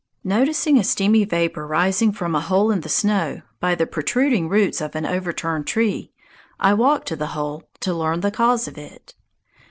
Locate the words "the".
2.81-2.89, 3.75-3.85, 7.15-7.27, 8.21-8.31